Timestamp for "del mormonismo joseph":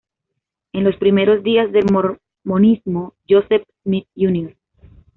1.71-3.65